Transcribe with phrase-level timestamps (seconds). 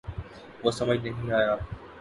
[0.63, 1.55] وہ سمجھ نہیں آیا